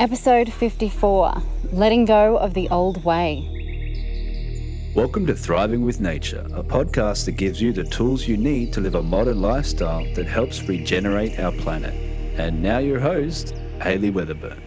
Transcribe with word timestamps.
Episode 0.00 0.52
54 0.52 1.42
Letting 1.72 2.04
Go 2.04 2.36
of 2.38 2.54
the 2.54 2.68
Old 2.68 3.04
Way. 3.04 4.92
Welcome 4.94 5.26
to 5.26 5.34
Thriving 5.34 5.84
with 5.84 6.00
Nature, 6.00 6.46
a 6.54 6.62
podcast 6.62 7.24
that 7.24 7.32
gives 7.32 7.60
you 7.60 7.72
the 7.72 7.82
tools 7.82 8.28
you 8.28 8.36
need 8.36 8.72
to 8.74 8.80
live 8.80 8.94
a 8.94 9.02
modern 9.02 9.42
lifestyle 9.42 10.04
that 10.14 10.26
helps 10.26 10.62
regenerate 10.68 11.40
our 11.40 11.50
planet. 11.50 11.94
And 12.38 12.62
now, 12.62 12.78
your 12.78 13.00
host, 13.00 13.56
Hayley 13.82 14.12
Weatherburn. 14.12 14.60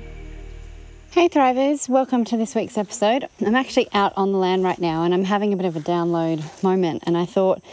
Hey 1.12 1.30
Thrivers, 1.30 1.88
welcome 1.88 2.26
to 2.26 2.36
this 2.36 2.54
week's 2.54 2.78
episode. 2.78 3.26
I'm 3.40 3.56
actually 3.56 3.88
out 3.94 4.12
on 4.18 4.34
the 4.34 4.38
land 4.38 4.66
right 4.66 4.80
now 4.80 5.04
and 5.04 5.14
I'm 5.14 5.24
having 5.24 5.54
a 5.54 5.56
bit 5.56 5.66
of 5.66 5.78
a 5.78 5.82
download 5.82 6.62
moment 6.62 7.04
and 7.08 7.18
I 7.18 7.26
thought, 7.26 7.64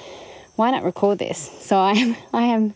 why 0.54 0.70
not 0.70 0.84
record 0.84 1.18
this? 1.18 1.38
So 1.60 1.76
I 1.76 1.92
am, 1.94 2.16
I 2.32 2.42
am, 2.42 2.74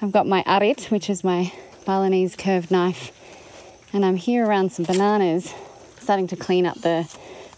I've 0.00 0.12
got 0.12 0.26
my 0.26 0.42
arit, 0.44 0.90
which 0.90 1.10
is 1.10 1.24
my 1.24 1.52
Balinese 1.84 2.36
curved 2.36 2.70
knife, 2.70 3.12
and 3.94 4.04
I'm 4.04 4.16
here 4.16 4.44
around 4.44 4.72
some 4.72 4.84
bananas, 4.84 5.54
starting 6.00 6.26
to 6.26 6.36
clean 6.36 6.66
up 6.66 6.80
the 6.80 7.08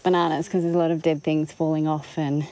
bananas 0.03 0.45
because 0.45 0.61
there's 0.61 0.75
a 0.75 0.77
lot 0.77 0.91
of 0.91 1.01
dead 1.01 1.23
things 1.23 1.51
falling 1.51 1.87
off 1.87 2.15
and 2.15 2.47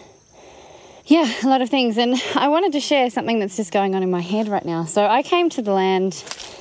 yeah, 1.05 1.31
a 1.43 1.48
lot 1.48 1.62
of 1.62 1.70
things. 1.70 1.98
And 1.99 2.20
I 2.34 2.48
wanted 2.48 2.71
to 2.73 2.79
share 2.79 3.12
something 3.12 3.38
that's 3.40 3.55
just 3.55 3.71
going 3.71 3.93
on 3.93 4.02
in 4.02 4.09
my 4.09 4.21
head 4.21 4.48
right 4.48 4.66
now. 4.66 4.85
So 4.85 5.05
I 5.05 5.21
came 5.21 5.52
to 5.52 5.62
the 5.62 5.71
land 5.71 6.13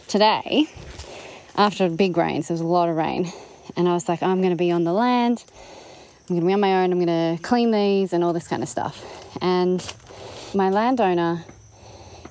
today 0.06 0.66
after 1.56 1.86
a 1.86 1.88
big 1.88 2.14
rains. 2.18 2.48
There 2.48 2.54
was 2.54 2.60
a 2.60 2.66
lot 2.66 2.90
of 2.90 2.96
rain, 2.96 3.32
and 3.74 3.88
I 3.88 3.94
was 3.94 4.06
like, 4.06 4.22
I'm 4.22 4.40
going 4.40 4.50
to 4.50 4.56
be 4.56 4.70
on 4.70 4.84
the 4.84 4.92
land. 4.92 5.42
I'm 6.28 6.36
going 6.36 6.40
to 6.42 6.46
be 6.46 6.52
on 6.52 6.60
my 6.60 6.84
own. 6.84 6.92
I'm 6.92 7.02
going 7.02 7.38
to 7.38 7.42
clean 7.42 7.70
these 7.70 8.12
and 8.12 8.22
all 8.22 8.34
this 8.34 8.48
kind 8.48 8.62
of 8.62 8.68
stuff. 8.68 9.02
And 9.40 9.82
my 10.54 10.68
landowner 10.68 11.44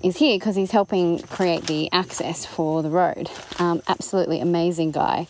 is 0.04 0.18
here 0.18 0.38
because 0.38 0.56
he's 0.56 0.72
helping 0.72 1.20
create 1.20 1.66
the 1.66 1.90
access 1.92 2.46
for 2.46 2.84
the 2.84 2.90
road. 2.90 3.30
Um, 3.58 3.82
absolutely 3.88 4.42
amazing 4.42 4.92
guy, 4.92 5.28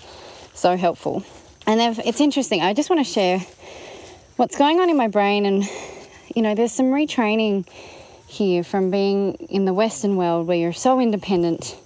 so 0.53 0.75
helpful. 0.75 1.23
And 1.67 1.79
it's 1.99 2.19
interesting. 2.19 2.61
I 2.61 2.73
just 2.73 2.89
want 2.89 3.05
to 3.05 3.09
share 3.09 3.39
what's 4.35 4.57
going 4.57 4.79
on 4.79 4.89
in 4.89 4.97
my 4.97 5.07
brain, 5.07 5.45
and 5.45 5.63
you 6.35 6.41
know, 6.41 6.55
there's 6.55 6.71
some 6.71 6.87
retraining 6.87 7.67
here 8.27 8.63
from 8.63 8.89
being 8.89 9.33
in 9.35 9.65
the 9.65 9.73
Western 9.73 10.17
world 10.17 10.47
where 10.47 10.57
you're 10.57 10.73
so 10.73 10.99
independent. 10.99 11.77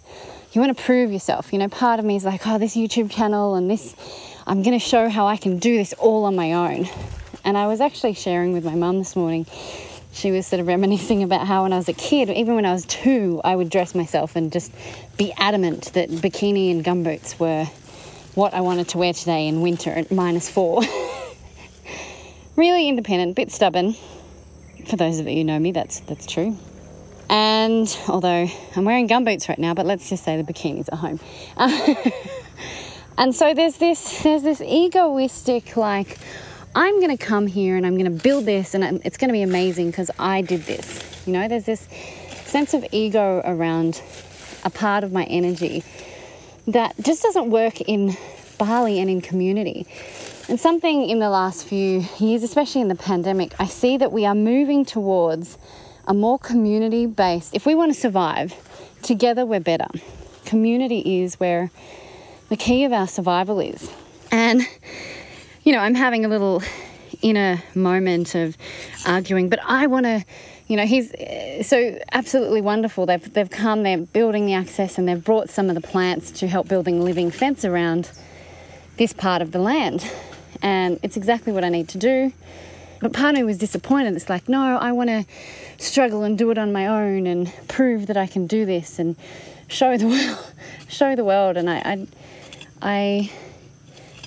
You 0.54 0.62
want 0.62 0.76
to 0.76 0.84
prove 0.84 1.12
yourself. 1.12 1.52
You 1.52 1.60
know, 1.60 1.68
part 1.68 2.00
of 2.00 2.06
me 2.06 2.16
is 2.16 2.24
like, 2.24 2.48
oh, 2.48 2.58
this 2.58 2.76
YouTube 2.76 3.12
channel 3.12 3.56
and 3.56 3.70
this, 3.70 3.96
I'm 4.48 4.64
going 4.64 4.80
to 4.80 4.84
show 4.84 5.10
how 5.10 5.28
I 5.28 5.36
can 5.36 5.60
do 5.60 5.76
this 5.76 5.94
all 5.94 6.24
on 6.24 6.36
my 6.36 6.54
own. 6.54 6.88
And 7.44 7.58
I 7.58 7.68
was 7.68 7.82
actually 7.82 8.14
sharing 8.14 8.54
with 8.54 8.64
my 8.64 8.76
mum 8.76 8.98
this 8.98 9.16
morning 9.16 9.46
she 10.18 10.32
was 10.32 10.48
sort 10.48 10.60
of 10.60 10.68
reminiscing 10.68 11.22
about 11.22 11.46
how 11.46 11.64
when 11.64 11.74
I 11.74 11.78
was 11.78 11.88
a 11.88 11.94
kid, 11.94 12.30
even 12.32 12.56
when 12.56 12.66
I 12.66 12.74
was 12.74 12.86
two, 12.86 13.40
I 13.44 13.56
would 13.56 13.70
dress 13.70 13.94
myself 13.94 14.36
and 14.36 14.52
just 14.52 14.72
be 15.16 15.32
adamant 15.38 15.94
that 15.94 16.10
bikini 16.10 16.72
and 16.72 16.84
gumboots 16.84 17.40
were 17.40 17.66
what 18.34 18.56
I 18.56 18.62
wanted 18.62 18.88
to 18.90 18.98
wear 18.98 19.14
today 19.14 19.48
in 19.48 19.62
winter 19.62 19.92
at 19.92 20.12
minus 20.12 20.50
four. 20.50 20.82
really 22.56 22.90
independent, 22.90 23.36
bit 23.36 23.52
stubborn. 23.52 23.96
For 24.88 24.96
those 24.96 25.20
of 25.20 25.28
you 25.28 25.38
who 25.38 25.44
know 25.44 25.60
me, 25.60 25.72
that's 25.72 26.00
that's 26.02 26.26
true. 26.26 26.58
And 27.30 27.96
although 28.08 28.50
I'm 28.76 28.86
wearing 28.86 29.08
gumboots 29.08 29.48
right 29.50 29.60
now, 29.60 29.76
but 29.76 29.86
let's 29.86 30.10
just 30.10 30.24
say 30.24 30.42
the 30.42 30.52
bikini's 30.52 30.90
at 30.90 30.98
home. 30.98 31.20
and 33.20 33.36
so 33.36 33.54
there's 33.54 33.78
this 33.78 34.24
there's 34.24 34.42
this 34.42 34.62
egoistic 34.62 35.78
like 35.78 36.18
I'm 36.78 37.00
going 37.00 37.18
to 37.18 37.26
come 37.26 37.48
here 37.48 37.76
and 37.76 37.88
I'm 37.88 37.98
going 37.98 38.06
to 38.06 38.24
build 38.24 38.46
this 38.46 38.76
and 38.76 39.02
it's 39.04 39.18
going 39.18 39.30
to 39.30 39.34
be 39.34 39.42
amazing 39.42 39.88
because 39.90 40.12
I 40.20 40.44
did 40.44 40.62
this. 40.62 41.26
You 41.26 41.34
know, 41.34 41.48
there's 41.48 41.66
this 41.66 41.88
sense 42.46 42.76
of 42.76 42.86
ego 42.92 43.42
around 43.44 44.00
a 44.64 44.70
part 44.70 45.04
of 45.04 45.12
my 45.12 45.24
energy 45.24 45.84
that 46.68 46.94
just 47.02 47.24
doesn't 47.24 47.50
work 47.50 47.82
in 47.82 48.16
Bali 48.60 49.00
and 49.00 49.10
in 49.10 49.22
community. 49.22 49.88
And 50.50 50.60
something 50.60 51.10
in 51.10 51.18
the 51.18 51.32
last 51.32 51.66
few 51.66 52.06
years, 52.20 52.44
especially 52.44 52.82
in 52.82 52.90
the 52.90 52.96
pandemic, 52.96 53.60
I 53.60 53.66
see 53.66 53.98
that 53.98 54.12
we 54.12 54.28
are 54.28 54.36
moving 54.36 54.86
towards 54.86 55.58
a 56.06 56.14
more 56.14 56.38
community 56.38 57.08
based. 57.08 57.56
If 57.56 57.66
we 57.66 57.74
want 57.74 57.92
to 57.92 58.00
survive, 58.00 58.54
together 59.02 59.48
we're 59.48 59.62
better. 59.62 59.88
Community 60.46 61.24
is 61.24 61.40
where 61.40 61.72
the 62.50 62.56
key 62.56 62.84
of 62.84 62.94
our 62.94 63.08
survival 63.08 63.60
is. 63.60 63.90
And 64.30 64.62
you 65.68 65.74
know, 65.74 65.80
I'm 65.80 65.96
having 65.96 66.24
a 66.24 66.30
little 66.30 66.64
inner 67.22 67.62
moment 67.76 68.36
of 68.36 68.56
arguing, 69.06 69.50
but 69.50 69.60
I 69.66 69.88
want 69.88 70.06
to, 70.06 70.24
you 70.68 70.78
know, 70.78 70.86
he's 70.86 71.12
so 71.68 72.00
absolutely 72.14 72.62
wonderful. 72.62 73.06
They've, 73.06 73.34
they've 73.34 73.50
come, 73.50 73.84
they're 73.84 73.98
building 73.98 74.46
the 74.46 74.54
access, 74.54 74.98
and 74.98 75.10
they've 75.10 75.22
brought 75.22 75.50
some 75.50 75.68
of 75.68 75.76
the 75.76 75.82
plants 75.82 76.32
to 76.40 76.48
help 76.48 76.70
building 76.70 77.04
living 77.04 77.32
fence 77.32 77.66
around 77.66 78.10
this 78.96 79.12
part 79.12 79.42
of 79.42 79.52
the 79.52 79.60
land. 79.60 80.10
And 80.62 81.02
it's 81.04 81.18
exactly 81.18 81.52
what 81.52 81.66
I 81.66 81.70
need 81.70 81.90
to 81.90 81.98
do. 81.98 82.32
But 83.02 83.20
me 83.34 83.44
was 83.44 83.58
disappointed. 83.58 84.16
It's 84.16 84.30
like, 84.30 84.48
no, 84.48 84.78
I 84.78 84.94
want 84.94 85.10
to 85.10 85.26
struggle 85.80 86.24
and 86.24 86.38
do 86.38 86.50
it 86.50 86.58
on 86.58 86.72
my 86.72 86.88
own 86.88 87.28
and 87.28 87.52
prove 87.68 88.08
that 88.08 88.16
I 88.16 88.26
can 88.26 88.48
do 88.48 88.66
this 88.66 89.00
and 89.00 89.18
show 89.68 89.98
the 89.98 90.08
world, 90.08 90.54
show 90.88 91.14
the 91.14 91.26
world. 91.26 91.58
And 91.58 91.70
I, 91.70 91.78
I, 91.84 92.08
I 92.82 93.32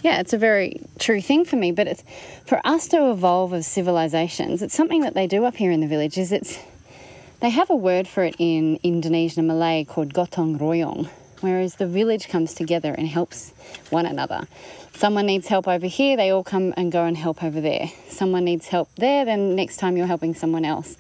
yeah, 0.03 0.21
it's 0.21 0.33
a 0.33 0.39
very 0.39 0.81
true 0.99 1.21
thing 1.21 1.45
for 1.45 1.57
me. 1.57 1.73
But 1.73 1.87
it's 1.87 2.05
for 2.47 2.61
us 2.65 2.89
to 2.89 3.11
evolve 3.11 3.53
as 3.55 3.67
civilizations. 3.67 4.63
It's 4.63 4.75
something 4.75 5.03
that 5.03 5.15
they 5.15 5.27
do 5.27 5.45
up 5.45 5.57
here 5.57 5.71
in 5.71 5.81
the 5.81 5.87
village. 5.87 6.19
Is 6.19 6.33
it's 6.33 6.59
they 7.41 7.51
have 7.51 7.71
a 7.71 7.77
word 7.77 8.07
for 8.07 8.23
it 8.23 8.37
in 8.39 8.79
Indonesian 8.83 9.41
and 9.41 9.49
Malay 9.49 9.85
called 9.85 10.13
gotong 10.13 10.59
royong, 10.59 11.09
whereas 11.41 11.77
the 11.77 11.87
village 11.87 12.29
comes 12.29 12.53
together 12.53 12.93
and 12.93 13.09
helps 13.09 13.53
one 13.89 14.05
another. 14.05 14.47
Someone 14.95 15.25
needs 15.25 15.49
help 15.49 15.67
over 15.67 15.87
here, 15.87 16.19
they 16.19 16.29
all 16.29 16.45
come 16.45 16.75
and 16.77 16.93
go 16.93 17.07
and 17.07 17.17
help 17.17 17.43
over 17.43 17.63
there. 17.63 17.91
Someone 18.09 18.45
needs 18.45 18.69
help 18.69 18.91
there, 18.97 19.25
then 19.25 19.57
next 19.57 19.79
time 19.79 19.97
you're 19.97 20.07
helping 20.07 20.35
someone 20.35 20.67
else. 20.67 20.99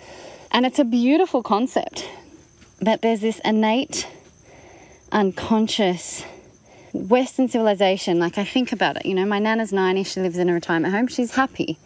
And 0.51 0.65
it's 0.65 0.79
a 0.79 0.85
beautiful 0.85 1.43
concept. 1.43 2.09
But 2.81 3.03
there's 3.03 3.21
this 3.21 3.39
innate, 3.45 4.09
unconscious 5.13 6.25
Western 6.93 7.49
civilization, 7.49 8.19
like 8.19 8.39
I 8.39 8.45
think 8.45 8.73
about 8.73 8.97
it, 8.97 9.07
you 9.07 9.15
know, 9.15 9.25
my 9.25 9.39
nana's 9.39 9.73
90, 9.73 10.05
she 10.05 10.21
lives 10.21 10.39
in 10.39 10.49
a 10.49 10.55
retirement 10.55 10.95
home, 10.95 11.07
she's 11.07 11.35
happy. 11.35 11.79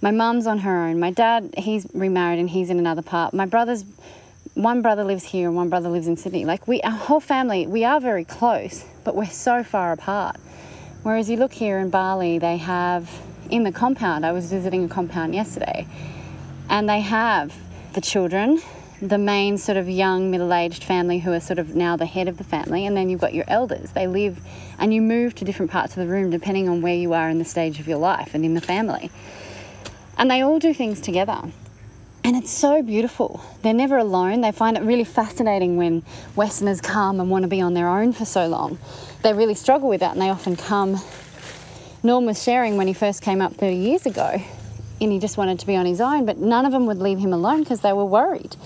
My 0.00 0.10
mum's 0.10 0.46
on 0.46 0.58
her 0.58 0.84
own. 0.84 1.00
My 1.00 1.10
dad, 1.10 1.54
he's 1.56 1.86
remarried 1.94 2.38
and 2.38 2.50
he's 2.50 2.68
in 2.68 2.78
another 2.78 3.00
part. 3.00 3.32
My 3.32 3.46
brother's, 3.46 3.84
one 4.52 4.82
brother 4.82 5.02
lives 5.02 5.24
here 5.24 5.48
and 5.48 5.56
one 5.56 5.70
brother 5.70 5.88
lives 5.88 6.06
in 6.06 6.16
Sydney. 6.16 6.44
Like 6.44 6.68
we, 6.68 6.82
our 6.82 6.90
whole 6.90 7.20
family, 7.20 7.66
we 7.66 7.84
are 7.84 8.00
very 8.00 8.24
close, 8.24 8.84
but 9.02 9.16
we're 9.16 9.26
so 9.26 9.64
far 9.64 9.92
apart. 9.92 10.36
Whereas 11.02 11.30
you 11.30 11.36
look 11.36 11.52
here 11.52 11.78
in 11.78 11.90
Bali, 11.90 12.38
they 12.38 12.58
have, 12.58 13.10
in 13.50 13.64
the 13.64 13.72
compound, 13.72 14.26
I 14.26 14.32
was 14.32 14.50
visiting 14.50 14.84
a 14.84 14.88
compound 14.88 15.34
yesterday, 15.34 15.86
and 16.68 16.88
they 16.88 17.00
have 17.00 17.54
the 17.94 18.00
children, 18.00 18.60
the 19.08 19.18
main 19.18 19.58
sort 19.58 19.76
of 19.76 19.86
young 19.86 20.30
middle-aged 20.30 20.82
family 20.82 21.18
who 21.18 21.30
are 21.30 21.40
sort 21.40 21.58
of 21.58 21.74
now 21.74 21.94
the 21.94 22.06
head 22.06 22.26
of 22.26 22.38
the 22.38 22.44
family 22.44 22.86
and 22.86 22.96
then 22.96 23.10
you've 23.10 23.20
got 23.20 23.34
your 23.34 23.44
elders. 23.48 23.92
They 23.92 24.06
live 24.06 24.40
and 24.78 24.94
you 24.94 25.02
move 25.02 25.34
to 25.34 25.44
different 25.44 25.70
parts 25.70 25.94
of 25.94 26.02
the 26.02 26.10
room 26.10 26.30
depending 26.30 26.70
on 26.70 26.80
where 26.80 26.94
you 26.94 27.12
are 27.12 27.28
in 27.28 27.38
the 27.38 27.44
stage 27.44 27.78
of 27.78 27.86
your 27.86 27.98
life 27.98 28.34
and 28.34 28.46
in 28.46 28.54
the 28.54 28.62
family. 28.62 29.10
And 30.16 30.30
they 30.30 30.40
all 30.40 30.58
do 30.58 30.72
things 30.72 31.02
together. 31.02 31.38
And 32.24 32.34
it's 32.34 32.50
so 32.50 32.82
beautiful. 32.82 33.44
They're 33.60 33.74
never 33.74 33.98
alone. 33.98 34.40
They 34.40 34.52
find 34.52 34.78
it 34.78 34.82
really 34.82 35.04
fascinating 35.04 35.76
when 35.76 36.02
westerners 36.34 36.80
come 36.80 37.20
and 37.20 37.30
want 37.30 37.42
to 37.42 37.48
be 37.48 37.60
on 37.60 37.74
their 37.74 37.88
own 37.88 38.14
for 38.14 38.24
so 38.24 38.46
long. 38.46 38.78
They 39.22 39.34
really 39.34 39.54
struggle 39.54 39.90
with 39.90 40.00
that 40.00 40.12
and 40.12 40.22
they 40.22 40.30
often 40.30 40.56
come. 40.56 40.98
Norm 42.02 42.24
was 42.24 42.42
sharing 42.42 42.78
when 42.78 42.86
he 42.86 42.94
first 42.94 43.20
came 43.20 43.42
up 43.42 43.52
30 43.52 43.76
years 43.76 44.06
ago 44.06 44.40
and 44.98 45.12
he 45.12 45.18
just 45.18 45.36
wanted 45.36 45.58
to 45.58 45.66
be 45.66 45.76
on 45.76 45.84
his 45.84 46.00
own 46.00 46.24
but 46.24 46.38
none 46.38 46.64
of 46.64 46.72
them 46.72 46.86
would 46.86 46.98
leave 46.98 47.18
him 47.18 47.32
alone 47.32 47.60
because 47.60 47.80
they 47.80 47.92
were 47.92 48.04
worried 48.04 48.56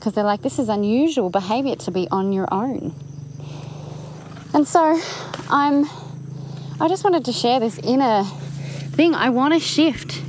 because 0.00 0.14
they're 0.14 0.24
like, 0.24 0.40
this 0.40 0.58
is 0.58 0.70
unusual 0.70 1.28
behavior 1.28 1.76
to 1.76 1.90
be 1.90 2.08
on 2.10 2.32
your 2.32 2.48
own. 2.50 2.94
And 4.54 4.66
so 4.66 4.98
I'm, 5.50 5.84
I 6.80 6.88
just 6.88 7.04
wanted 7.04 7.26
to 7.26 7.32
share 7.32 7.60
this 7.60 7.78
inner 7.78 8.24
thing. 8.24 9.14
I 9.14 9.28
want 9.28 9.52
to 9.52 9.60
shift 9.60 10.22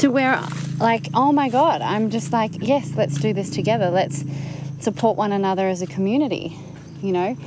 to 0.00 0.08
where, 0.08 0.38
like, 0.78 1.06
oh 1.14 1.32
my 1.32 1.48
God, 1.48 1.80
I'm 1.80 2.10
just 2.10 2.34
like, 2.34 2.52
yes, 2.60 2.92
let's 2.96 3.18
do 3.18 3.32
this 3.32 3.48
together. 3.48 3.88
Let's 3.88 4.24
support 4.80 5.16
one 5.16 5.32
another 5.32 5.68
as 5.68 5.80
a 5.80 5.86
community. 5.86 6.58
You 7.00 7.12
know, 7.12 7.38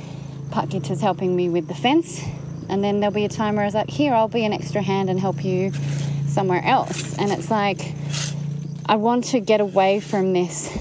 Pakit 0.50 0.90
is 0.90 1.00
helping 1.00 1.36
me 1.36 1.48
with 1.48 1.68
the 1.68 1.76
fence, 1.76 2.20
and 2.68 2.82
then 2.82 2.98
there'll 2.98 3.14
be 3.14 3.24
a 3.24 3.28
time 3.28 3.54
where 3.54 3.62
I 3.62 3.68
was 3.68 3.74
like, 3.74 3.88
here, 3.88 4.14
I'll 4.14 4.26
be 4.26 4.44
an 4.44 4.52
extra 4.52 4.82
hand 4.82 5.10
and 5.10 5.20
help 5.20 5.44
you 5.44 5.72
somewhere 6.26 6.64
else. 6.64 7.16
And 7.18 7.30
it's 7.30 7.52
like, 7.52 7.94
I 8.86 8.96
want 8.96 9.24
to 9.26 9.38
get 9.38 9.60
away 9.60 10.00
from 10.00 10.32
this 10.32 10.76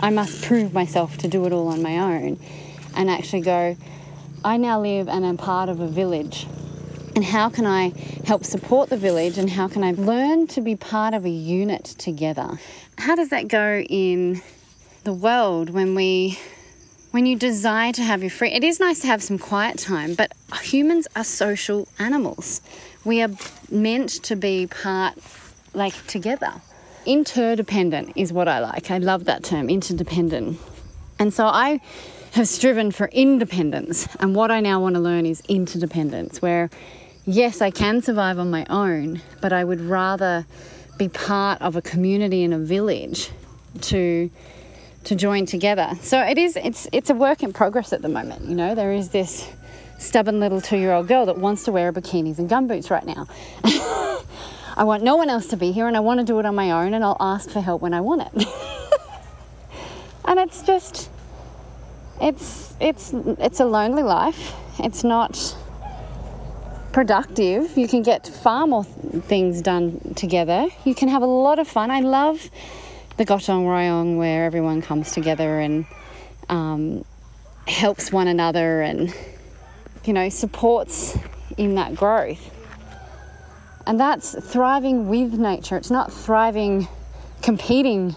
I 0.00 0.10
must 0.10 0.42
prove 0.42 0.72
myself 0.72 1.16
to 1.18 1.28
do 1.28 1.44
it 1.46 1.52
all 1.52 1.68
on 1.68 1.82
my 1.82 1.98
own 1.98 2.38
and 2.94 3.10
actually 3.10 3.42
go, 3.42 3.76
I 4.44 4.56
now 4.56 4.80
live 4.80 5.08
and 5.08 5.24
am 5.24 5.36
part 5.36 5.68
of 5.68 5.80
a 5.80 5.88
village. 5.88 6.46
And 7.14 7.24
how 7.24 7.48
can 7.48 7.66
I 7.66 7.92
help 8.26 8.44
support 8.44 8.90
the 8.90 8.96
village 8.96 9.38
and 9.38 9.48
how 9.48 9.68
can 9.68 9.82
I 9.82 9.92
learn 9.92 10.46
to 10.48 10.60
be 10.60 10.76
part 10.76 11.14
of 11.14 11.24
a 11.24 11.30
unit 11.30 11.84
together? 11.84 12.58
How 12.98 13.14
does 13.14 13.30
that 13.30 13.48
go 13.48 13.80
in 13.80 14.42
the 15.04 15.12
world 15.12 15.70
when 15.70 15.94
we 15.94 16.38
when 17.12 17.24
you 17.24 17.36
desire 17.36 17.92
to 17.92 18.02
have 18.02 18.22
your 18.22 18.28
free, 18.28 18.50
it 18.52 18.62
is 18.62 18.78
nice 18.78 19.00
to 19.00 19.06
have 19.06 19.22
some 19.22 19.38
quiet 19.38 19.78
time, 19.78 20.12
but 20.12 20.32
humans 20.60 21.08
are 21.16 21.24
social 21.24 21.88
animals. 21.98 22.60
We 23.06 23.22
are 23.22 23.30
meant 23.70 24.10
to 24.24 24.36
be 24.36 24.66
part, 24.66 25.14
like 25.72 26.06
together. 26.06 26.52
Interdependent 27.06 28.12
is 28.16 28.32
what 28.32 28.48
I 28.48 28.58
like. 28.58 28.90
I 28.90 28.98
love 28.98 29.24
that 29.26 29.44
term, 29.44 29.70
interdependent. 29.70 30.58
And 31.18 31.32
so 31.32 31.46
I 31.46 31.80
have 32.32 32.48
striven 32.48 32.90
for 32.90 33.06
independence, 33.08 34.06
and 34.20 34.34
what 34.34 34.50
I 34.50 34.60
now 34.60 34.80
want 34.80 34.94
to 34.96 35.00
learn 35.00 35.24
is 35.24 35.40
interdependence, 35.48 36.42
where 36.42 36.68
yes, 37.24 37.62
I 37.62 37.70
can 37.70 38.02
survive 38.02 38.38
on 38.38 38.50
my 38.50 38.66
own, 38.68 39.22
but 39.40 39.52
I 39.52 39.64
would 39.64 39.80
rather 39.80 40.46
be 40.98 41.08
part 41.08 41.62
of 41.62 41.76
a 41.76 41.82
community 41.82 42.42
in 42.42 42.52
a 42.52 42.58
village 42.58 43.30
to 43.82 44.30
to 45.04 45.14
join 45.14 45.46
together. 45.46 45.92
So 46.02 46.20
it 46.20 46.36
is 46.36 46.56
it's 46.56 46.88
it's 46.92 47.10
a 47.10 47.14
work 47.14 47.42
in 47.42 47.52
progress 47.52 47.92
at 47.92 48.02
the 48.02 48.08
moment, 48.08 48.44
you 48.44 48.54
know. 48.54 48.74
There 48.74 48.92
is 48.92 49.10
this 49.10 49.48
stubborn 49.98 50.40
little 50.40 50.60
2-year-old 50.60 51.08
girl 51.08 51.24
that 51.26 51.38
wants 51.38 51.64
to 51.64 51.72
wear 51.72 51.92
bikinis 51.92 52.38
and 52.38 52.50
gumboots 52.50 52.90
right 52.90 53.06
now. 53.06 53.26
I 54.76 54.84
want 54.84 55.02
no 55.02 55.16
one 55.16 55.30
else 55.30 55.46
to 55.48 55.56
be 55.56 55.72
here 55.72 55.86
and 55.86 55.96
I 55.96 56.00
want 56.00 56.20
to 56.20 56.26
do 56.26 56.38
it 56.38 56.44
on 56.44 56.54
my 56.54 56.70
own 56.70 56.92
and 56.92 57.02
I'll 57.02 57.16
ask 57.18 57.48
for 57.48 57.60
help 57.60 57.80
when 57.80 57.94
I 57.94 58.02
want 58.02 58.22
it. 58.22 58.46
and 60.26 60.38
it's 60.38 60.62
just 60.62 61.10
it's 62.20 62.74
it's 62.78 63.12
it's 63.14 63.60
a 63.60 63.64
lonely 63.64 64.02
life. 64.02 64.52
It's 64.78 65.02
not 65.02 65.56
productive. 66.92 67.76
You 67.76 67.88
can 67.88 68.02
get 68.02 68.26
far 68.26 68.66
more 68.66 68.84
things 68.84 69.62
done 69.62 70.14
together. 70.14 70.68
You 70.84 70.94
can 70.94 71.08
have 71.08 71.22
a 71.22 71.26
lot 71.26 71.58
of 71.58 71.66
fun. 71.68 71.90
I 71.90 72.00
love 72.00 72.50
the 73.16 73.24
Gotong 73.24 73.64
Royong 73.64 74.18
where 74.18 74.44
everyone 74.44 74.82
comes 74.82 75.12
together 75.12 75.58
and 75.58 75.86
um, 76.50 77.04
helps 77.66 78.12
one 78.12 78.28
another 78.28 78.82
and 78.82 79.14
you 80.04 80.12
know 80.12 80.28
supports 80.28 81.16
in 81.56 81.76
that 81.76 81.94
growth. 81.94 82.55
And 83.86 84.00
that's 84.00 84.34
thriving 84.34 85.08
with 85.08 85.34
nature. 85.34 85.76
It's 85.76 85.90
not 85.90 86.12
thriving 86.12 86.88
competing 87.42 88.16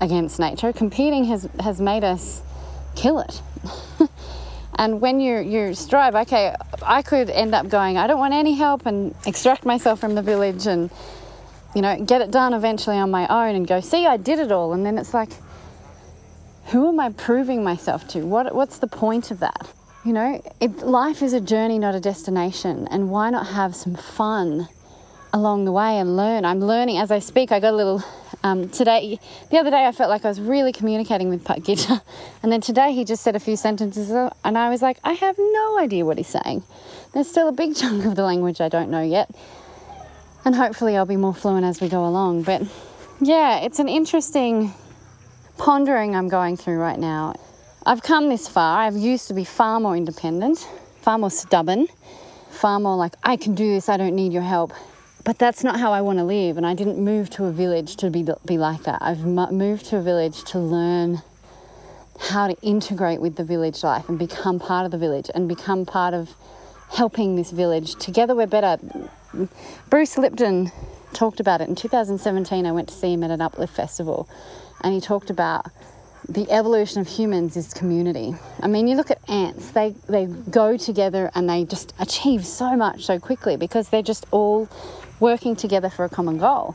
against 0.00 0.38
nature. 0.38 0.72
Competing 0.72 1.24
has 1.24 1.48
has 1.60 1.80
made 1.80 2.04
us 2.04 2.42
kill 2.94 3.18
it. 3.18 3.42
and 4.76 5.00
when 5.00 5.20
you 5.20 5.38
you 5.38 5.74
strive, 5.74 6.14
okay, 6.14 6.54
I 6.82 7.02
could 7.02 7.30
end 7.30 7.54
up 7.54 7.68
going, 7.68 7.98
I 7.98 8.06
don't 8.06 8.18
want 8.18 8.34
any 8.34 8.54
help 8.54 8.86
and 8.86 9.14
extract 9.26 9.64
myself 9.64 9.98
from 9.98 10.14
the 10.14 10.22
village 10.22 10.66
and 10.66 10.90
you 11.74 11.80
know, 11.80 12.04
get 12.04 12.20
it 12.20 12.30
done 12.30 12.52
eventually 12.52 12.96
on 12.96 13.10
my 13.10 13.26
own 13.28 13.54
and 13.54 13.66
go, 13.66 13.80
see, 13.80 14.06
I 14.06 14.16
did 14.16 14.38
it 14.38 14.52
all. 14.52 14.72
And 14.72 14.84
then 14.84 14.98
it's 14.98 15.14
like, 15.14 15.30
who 16.66 16.88
am 16.88 17.00
I 17.00 17.10
proving 17.10 17.64
myself 17.64 18.06
to? 18.08 18.22
What, 18.22 18.54
what's 18.54 18.78
the 18.78 18.86
point 18.86 19.30
of 19.30 19.40
that? 19.40 19.72
You 20.04 20.12
know, 20.12 20.42
it, 20.60 20.78
life 20.78 21.22
is 21.22 21.32
a 21.32 21.40
journey, 21.40 21.78
not 21.78 21.94
a 21.94 22.00
destination. 22.00 22.88
And 22.90 23.10
why 23.10 23.30
not 23.30 23.48
have 23.48 23.74
some 23.74 23.94
fun 23.94 24.68
along 25.32 25.64
the 25.64 25.72
way 25.72 25.98
and 25.98 26.16
learn? 26.16 26.44
I'm 26.44 26.60
learning 26.60 26.98
as 26.98 27.10
I 27.10 27.18
speak. 27.18 27.52
I 27.52 27.60
got 27.60 27.72
a 27.72 27.76
little 27.76 28.02
um, 28.44 28.68
today, 28.68 29.20
the 29.50 29.58
other 29.58 29.70
day, 29.70 29.86
I 29.86 29.92
felt 29.92 30.10
like 30.10 30.24
I 30.24 30.28
was 30.28 30.40
really 30.40 30.72
communicating 30.72 31.28
with 31.28 31.44
Pat 31.44 31.60
Gitter, 31.60 32.00
and 32.42 32.50
then 32.50 32.60
today 32.60 32.92
he 32.92 33.04
just 33.04 33.22
said 33.22 33.36
a 33.36 33.40
few 33.40 33.56
sentences, 33.56 34.10
and 34.10 34.58
I 34.58 34.68
was 34.68 34.82
like, 34.82 34.98
I 35.04 35.12
have 35.12 35.36
no 35.38 35.78
idea 35.78 36.04
what 36.04 36.18
he's 36.18 36.28
saying. 36.28 36.64
There's 37.14 37.28
still 37.28 37.48
a 37.48 37.52
big 37.52 37.76
chunk 37.76 38.04
of 38.04 38.16
the 38.16 38.24
language 38.24 38.60
I 38.60 38.68
don't 38.68 38.90
know 38.90 39.02
yet, 39.02 39.30
and 40.44 40.54
hopefully 40.54 40.96
I'll 40.96 41.06
be 41.06 41.16
more 41.16 41.34
fluent 41.34 41.64
as 41.64 41.80
we 41.80 41.88
go 41.88 42.04
along. 42.04 42.42
But 42.42 42.62
yeah, 43.20 43.60
it's 43.60 43.78
an 43.78 43.88
interesting 43.88 44.74
pondering 45.56 46.16
I'm 46.16 46.28
going 46.28 46.56
through 46.56 46.78
right 46.78 46.98
now. 46.98 47.36
I've 47.86 48.02
come 48.02 48.28
this 48.28 48.48
far. 48.48 48.80
I've 48.80 48.96
used 48.96 49.28
to 49.28 49.34
be 49.34 49.44
far 49.44 49.78
more 49.78 49.96
independent, 49.96 50.68
far 51.00 51.18
more 51.18 51.30
stubborn, 51.30 51.86
far 52.50 52.80
more 52.80 52.96
like, 52.96 53.14
I 53.22 53.36
can 53.36 53.54
do 53.54 53.72
this, 53.72 53.88
I 53.88 53.96
don't 53.96 54.16
need 54.16 54.32
your 54.32 54.42
help. 54.42 54.72
But 55.24 55.38
that's 55.38 55.62
not 55.62 55.78
how 55.78 55.92
I 55.92 56.00
want 56.00 56.18
to 56.18 56.24
live, 56.24 56.56
and 56.56 56.66
I 56.66 56.74
didn't 56.74 56.98
move 56.98 57.30
to 57.30 57.44
a 57.44 57.52
village 57.52 57.96
to 57.96 58.10
be, 58.10 58.26
be 58.44 58.58
like 58.58 58.82
that. 58.82 58.98
I've 59.00 59.24
moved 59.24 59.86
to 59.86 59.98
a 59.98 60.02
village 60.02 60.42
to 60.44 60.58
learn 60.58 61.22
how 62.18 62.48
to 62.48 62.56
integrate 62.60 63.20
with 63.20 63.36
the 63.36 63.44
village 63.44 63.82
life 63.82 64.08
and 64.08 64.18
become 64.18 64.58
part 64.58 64.84
of 64.84 64.90
the 64.90 64.98
village 64.98 65.30
and 65.34 65.48
become 65.48 65.86
part 65.86 66.12
of 66.12 66.30
helping 66.90 67.36
this 67.36 67.50
village. 67.50 67.94
Together 67.96 68.34
we're 68.34 68.46
better. 68.46 68.78
Bruce 69.88 70.18
Lipton 70.18 70.72
talked 71.12 71.40
about 71.40 71.60
it 71.60 71.68
in 71.68 71.76
2017. 71.76 72.66
I 72.66 72.72
went 72.72 72.88
to 72.88 72.94
see 72.94 73.12
him 73.12 73.22
at 73.22 73.30
an 73.30 73.40
uplift 73.40 73.74
festival, 73.74 74.28
and 74.82 74.92
he 74.92 75.00
talked 75.00 75.30
about 75.30 75.66
the 76.28 76.50
evolution 76.50 77.00
of 77.00 77.08
humans 77.08 77.56
is 77.56 77.74
community. 77.74 78.34
I 78.60 78.68
mean, 78.68 78.86
you 78.86 78.96
look 78.96 79.10
at 79.10 79.18
ants, 79.28 79.70
they, 79.70 79.94
they 80.08 80.26
go 80.26 80.76
together 80.76 81.30
and 81.34 81.48
they 81.48 81.64
just 81.64 81.94
achieve 81.98 82.46
so 82.46 82.76
much 82.76 83.04
so 83.04 83.18
quickly 83.18 83.56
because 83.56 83.88
they're 83.88 84.02
just 84.02 84.26
all 84.30 84.68
working 85.22 85.54
together 85.54 85.88
for 85.88 86.04
a 86.04 86.08
common 86.08 86.36
goal. 86.36 86.74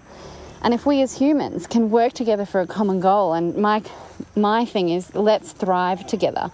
And 0.63 0.73
if 0.73 0.85
we 0.85 1.01
as 1.01 1.17
humans 1.17 1.67
can 1.67 1.91
work 1.91 2.13
together 2.13 2.45
for 2.45 2.61
a 2.61 2.65
common 2.65 2.99
goal, 2.99 3.33
and 3.33 3.55
my, 3.57 3.83
my 4.35 4.65
thing 4.65 4.89
is 4.89 5.13
let's 5.13 5.51
thrive 5.51 6.07
together. 6.07 6.49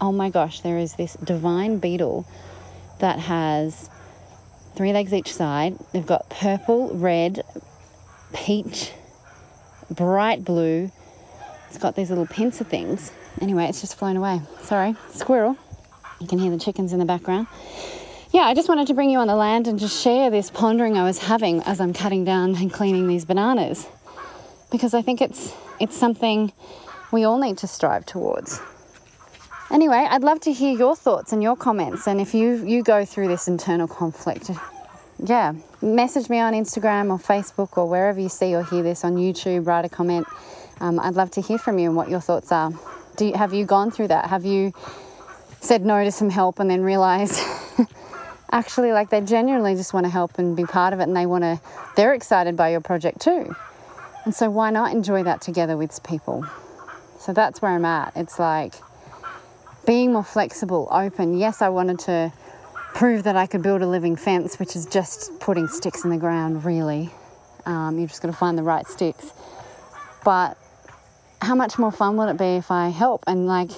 Oh 0.00 0.12
my 0.12 0.28
gosh, 0.28 0.60
there 0.60 0.76
is 0.76 0.94
this 0.94 1.14
divine 1.14 1.78
beetle 1.78 2.26
that 2.98 3.20
has 3.20 3.88
three 4.74 4.92
legs 4.92 5.14
each 5.14 5.32
side. 5.32 5.78
They've 5.92 6.06
got 6.06 6.28
purple, 6.28 6.90
red, 6.94 7.42
peach, 8.34 8.92
bright 9.88 10.44
blue. 10.44 10.90
It's 11.68 11.78
got 11.78 11.94
these 11.94 12.10
little 12.10 12.26
pincer 12.26 12.64
things. 12.64 13.12
Anyway, 13.40 13.64
it's 13.66 13.80
just 13.80 13.96
flown 13.96 14.16
away. 14.16 14.42
Sorry, 14.62 14.96
squirrel. 15.12 15.56
You 16.20 16.26
can 16.26 16.38
hear 16.38 16.50
the 16.50 16.58
chickens 16.58 16.92
in 16.92 16.98
the 16.98 17.04
background. 17.04 17.46
Yeah, 18.32 18.42
I 18.42 18.54
just 18.54 18.68
wanted 18.68 18.86
to 18.86 18.94
bring 18.94 19.10
you 19.10 19.18
on 19.18 19.26
the 19.26 19.34
land 19.34 19.66
and 19.66 19.76
just 19.76 20.00
share 20.00 20.30
this 20.30 20.50
pondering 20.50 20.96
I 20.96 21.02
was 21.02 21.18
having 21.18 21.62
as 21.64 21.80
I'm 21.80 21.92
cutting 21.92 22.24
down 22.24 22.54
and 22.54 22.72
cleaning 22.72 23.08
these 23.08 23.24
bananas. 23.24 23.88
Because 24.70 24.94
I 24.94 25.02
think 25.02 25.20
it's 25.20 25.52
it's 25.80 25.96
something 25.96 26.52
we 27.10 27.24
all 27.24 27.38
need 27.38 27.58
to 27.58 27.66
strive 27.66 28.06
towards. 28.06 28.60
Anyway, 29.68 30.06
I'd 30.08 30.22
love 30.22 30.38
to 30.40 30.52
hear 30.52 30.76
your 30.76 30.94
thoughts 30.94 31.32
and 31.32 31.42
your 31.42 31.56
comments. 31.56 32.06
And 32.06 32.20
if 32.20 32.32
you, 32.32 32.64
you 32.64 32.84
go 32.84 33.04
through 33.04 33.26
this 33.26 33.48
internal 33.48 33.88
conflict, 33.88 34.50
yeah, 35.18 35.54
message 35.82 36.28
me 36.28 36.38
on 36.38 36.52
Instagram 36.52 37.10
or 37.10 37.18
Facebook 37.18 37.76
or 37.76 37.88
wherever 37.88 38.20
you 38.20 38.28
see 38.28 38.54
or 38.54 38.62
hear 38.62 38.84
this 38.84 39.04
on 39.04 39.16
YouTube, 39.16 39.66
write 39.66 39.84
a 39.84 39.88
comment. 39.88 40.26
Um, 40.80 41.00
I'd 41.00 41.14
love 41.14 41.32
to 41.32 41.40
hear 41.40 41.58
from 41.58 41.78
you 41.78 41.88
and 41.88 41.96
what 41.96 42.08
your 42.08 42.20
thoughts 42.20 42.52
are. 42.52 42.72
Do 43.16 43.26
you, 43.26 43.34
have 43.34 43.52
you 43.52 43.64
gone 43.64 43.90
through 43.90 44.08
that? 44.08 44.26
Have 44.26 44.44
you 44.44 44.72
said 45.60 45.84
no 45.84 46.04
to 46.04 46.12
some 46.12 46.30
help 46.30 46.60
and 46.60 46.70
then 46.70 46.82
realized 46.82 47.40
actually 48.52 48.92
like 48.92 49.10
they 49.10 49.20
genuinely 49.20 49.74
just 49.74 49.94
want 49.94 50.06
to 50.06 50.10
help 50.10 50.38
and 50.38 50.56
be 50.56 50.64
part 50.64 50.92
of 50.92 51.00
it 51.00 51.04
and 51.04 51.16
they 51.16 51.26
want 51.26 51.44
to, 51.44 51.60
they're 51.96 52.14
excited 52.14 52.56
by 52.56 52.70
your 52.70 52.80
project 52.80 53.20
too. 53.20 53.54
And 54.24 54.34
so 54.34 54.50
why 54.50 54.70
not 54.70 54.92
enjoy 54.92 55.22
that 55.22 55.40
together 55.40 55.76
with 55.76 56.02
people? 56.02 56.44
So 57.18 57.32
that's 57.32 57.62
where 57.62 57.72
I'm 57.72 57.84
at. 57.84 58.12
It's 58.16 58.38
like, 58.38 58.74
being 59.86 60.12
more 60.12 60.24
flexible, 60.24 60.88
open. 60.90 61.36
Yes, 61.38 61.62
I 61.62 61.68
wanted 61.68 61.98
to 62.00 62.32
prove 62.94 63.24
that 63.24 63.36
I 63.36 63.46
could 63.46 63.62
build 63.62 63.82
a 63.82 63.86
living 63.86 64.16
fence, 64.16 64.58
which 64.58 64.76
is 64.76 64.86
just 64.86 65.38
putting 65.40 65.68
sticks 65.68 66.04
in 66.04 66.10
the 66.10 66.16
ground, 66.16 66.64
really. 66.64 67.10
Um, 67.66 67.98
you've 67.98 68.10
just 68.10 68.22
got 68.22 68.28
to 68.28 68.36
find 68.36 68.58
the 68.58 68.62
right 68.62 68.86
sticks. 68.86 69.32
But 70.24 70.56
how 71.40 71.54
much 71.54 71.78
more 71.78 71.90
fun 71.90 72.16
would 72.18 72.28
it 72.28 72.36
be 72.36 72.56
if 72.56 72.70
I 72.70 72.90
help 72.90 73.24
and 73.26 73.46
like 73.46 73.70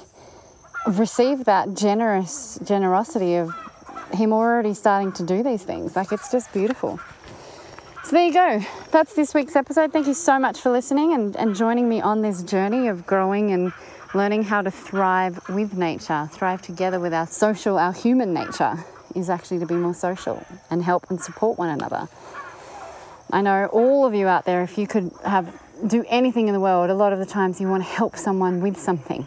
receive 0.86 1.44
that 1.44 1.74
generous 1.74 2.58
generosity 2.64 3.36
of 3.36 3.54
him 4.12 4.32
already 4.32 4.74
starting 4.74 5.12
to 5.12 5.22
do 5.22 5.42
these 5.42 5.62
things? 5.62 5.96
Like 5.96 6.12
it's 6.12 6.30
just 6.30 6.52
beautiful. 6.52 7.00
So 8.04 8.10
there 8.12 8.26
you 8.26 8.32
go. 8.32 8.60
That's 8.90 9.14
this 9.14 9.32
week's 9.32 9.54
episode. 9.54 9.92
Thank 9.92 10.06
you 10.06 10.14
so 10.14 10.38
much 10.38 10.60
for 10.60 10.70
listening 10.70 11.12
and, 11.12 11.36
and 11.36 11.54
joining 11.54 11.88
me 11.88 12.00
on 12.00 12.20
this 12.20 12.42
journey 12.42 12.88
of 12.88 13.06
growing 13.06 13.52
and 13.52 13.72
learning 14.14 14.42
how 14.42 14.60
to 14.62 14.70
thrive 14.70 15.40
with 15.48 15.76
nature, 15.76 16.28
thrive 16.32 16.60
together 16.62 16.98
with 17.00 17.14
our 17.14 17.26
social, 17.26 17.78
our 17.78 17.92
human 17.92 18.34
nature 18.34 18.84
is 19.14 19.30
actually 19.30 19.58
to 19.60 19.66
be 19.66 19.74
more 19.74 19.94
social 19.94 20.44
and 20.70 20.82
help 20.82 21.08
and 21.10 21.20
support 21.20 21.58
one 21.58 21.68
another. 21.68 22.08
I 23.30 23.40
know 23.40 23.66
all 23.66 24.04
of 24.04 24.14
you 24.14 24.26
out 24.26 24.44
there, 24.44 24.62
if 24.62 24.76
you 24.76 24.86
could 24.86 25.10
have 25.24 25.58
do 25.86 26.04
anything 26.08 26.48
in 26.48 26.54
the 26.54 26.60
world, 26.60 26.90
a 26.90 26.94
lot 26.94 27.12
of 27.12 27.18
the 27.18 27.26
times 27.26 27.60
you 27.60 27.68
want 27.68 27.82
to 27.82 27.88
help 27.88 28.16
someone 28.16 28.60
with 28.60 28.76
something, 28.76 29.26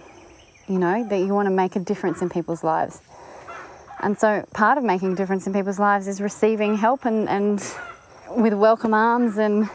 you 0.67 0.79
know, 0.79 1.07
that 1.07 1.19
you 1.19 1.33
want 1.33 1.47
to 1.47 1.53
make 1.53 1.75
a 1.75 1.79
difference 1.79 2.21
in 2.21 2.29
people's 2.29 2.63
lives. 2.63 3.01
And 3.99 4.17
so 4.17 4.45
part 4.53 4.77
of 4.77 4.83
making 4.83 5.13
a 5.13 5.15
difference 5.15 5.47
in 5.47 5.53
people's 5.53 5.79
lives 5.79 6.07
is 6.07 6.21
receiving 6.21 6.77
help 6.77 7.05
and, 7.05 7.27
and 7.29 7.63
with 8.29 8.53
welcome 8.53 8.93
arms 8.93 9.37
and 9.37 9.69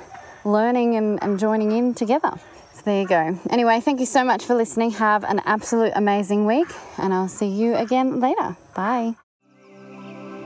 learning 0.45 0.97
and, 0.97 1.23
and 1.23 1.39
joining 1.39 1.73
in 1.73 1.95
together. 1.95 2.33
So 2.75 2.83
there 2.85 3.03
you 3.03 3.09
go. 3.09 3.39
Anyway, 3.51 3.81
thank 3.81 4.01
you 4.01 4.07
so 4.07 4.25
much 4.25 4.45
for 4.45 4.55
listening. 4.55 4.93
Have 4.93 5.25
an 5.25 5.41
absolute 5.45 5.93
amazing 5.95 6.47
week, 6.47 6.69
and 6.99 7.13
I'll 7.13 7.29
see 7.29 7.49
you 7.49 7.75
again 7.75 8.21
later. 8.21 8.57
Bye. 8.75 9.17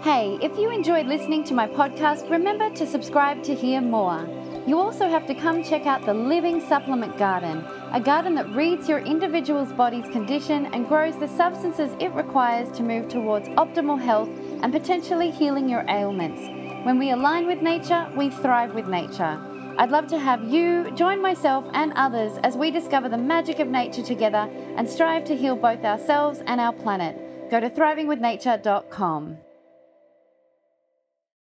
Hey, 0.02 0.38
if 0.42 0.58
you 0.58 0.70
enjoyed 0.70 1.06
listening 1.06 1.44
to 1.44 1.54
my 1.54 1.66
podcast, 1.66 2.28
remember 2.28 2.68
to 2.74 2.86
subscribe 2.86 3.42
to 3.44 3.54
hear 3.54 3.80
more. 3.80 4.26
You 4.66 4.78
also 4.78 5.08
have 5.10 5.26
to 5.26 5.34
come 5.34 5.62
check 5.62 5.84
out 5.84 6.06
the 6.06 6.14
Living 6.14 6.58
Supplement 6.58 7.18
Garden, 7.18 7.66
a 7.92 8.00
garden 8.00 8.34
that 8.36 8.48
reads 8.54 8.88
your 8.88 9.00
individual's 9.00 9.70
body's 9.74 10.08
condition 10.08 10.66
and 10.72 10.88
grows 10.88 11.18
the 11.18 11.28
substances 11.28 11.94
it 12.00 12.14
requires 12.14 12.74
to 12.78 12.82
move 12.82 13.08
towards 13.08 13.46
optimal 13.48 14.00
health 14.00 14.30
and 14.62 14.72
potentially 14.72 15.30
healing 15.30 15.68
your 15.68 15.84
ailments. 15.90 16.40
When 16.86 16.98
we 16.98 17.10
align 17.10 17.46
with 17.46 17.60
nature, 17.60 18.10
we 18.16 18.30
thrive 18.30 18.74
with 18.74 18.86
nature. 18.86 19.38
I'd 19.76 19.90
love 19.90 20.06
to 20.08 20.18
have 20.18 20.44
you 20.44 20.90
join 20.92 21.20
myself 21.20 21.66
and 21.74 21.92
others 21.94 22.38
as 22.42 22.56
we 22.56 22.70
discover 22.70 23.10
the 23.10 23.18
magic 23.18 23.58
of 23.58 23.68
nature 23.68 24.02
together 24.02 24.48
and 24.76 24.88
strive 24.88 25.24
to 25.24 25.36
heal 25.36 25.56
both 25.56 25.84
ourselves 25.84 26.42
and 26.46 26.58
our 26.58 26.72
planet. 26.72 27.50
Go 27.50 27.60
to 27.60 27.68
thrivingwithnature.com. 27.68 29.38